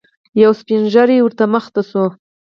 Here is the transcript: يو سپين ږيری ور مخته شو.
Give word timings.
يو 0.41 0.51
سپين 0.61 0.81
ږيری 0.93 1.17
ور 1.21 1.33
مخته 1.53 1.81
شو. 1.89 2.05